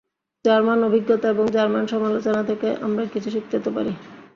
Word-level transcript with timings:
German 0.45 0.79
অভিজ্ঞতা 0.83 1.27
এবং 1.29 1.45
German 1.51 1.85
আলোচনা 2.05 2.41
থেকে 2.43 2.67
আমরা 2.81 3.03
কিছু 3.05 3.29
শিখতে 3.29 3.57
তো 3.59 3.69
পারি। 3.71 3.93